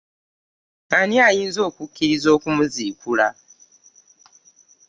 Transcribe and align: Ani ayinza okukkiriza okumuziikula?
Ani 0.97 1.15
ayinza 1.27 1.59
okukkiriza 1.69 2.27
okumuziikula? 2.35 3.27